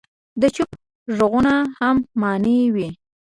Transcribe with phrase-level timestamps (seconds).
[0.41, 0.71] د چوپ
[1.17, 2.87] ږغونو هم معنی وي.